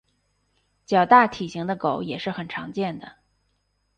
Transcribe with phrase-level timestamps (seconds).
[0.87, 3.17] 较大体型的狗也是很常见的。